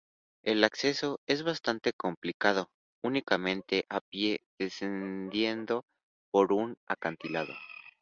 [0.41, 2.71] El acceso es bastante complicado,
[3.03, 5.85] únicamente a pie descendiendo
[6.31, 7.53] por un acantilado.